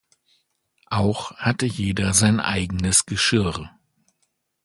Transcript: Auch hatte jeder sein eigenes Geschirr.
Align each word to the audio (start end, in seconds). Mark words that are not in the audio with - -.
Auch 0.89 1.35
hatte 1.35 1.67
jeder 1.67 2.15
sein 2.15 2.39
eigenes 2.39 3.05
Geschirr. 3.05 3.69